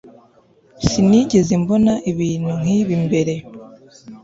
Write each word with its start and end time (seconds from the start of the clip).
sinigeze 0.87 1.53
mbona 1.61 1.93
ibintu 2.11 2.51
nkibi 2.61 2.95
mbere 3.05 3.33